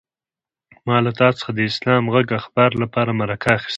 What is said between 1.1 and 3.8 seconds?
تا څخه د اسلام غږ اخبار لپاره مرکه اخيسته.